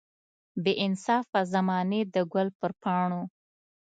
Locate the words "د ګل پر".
2.13-2.71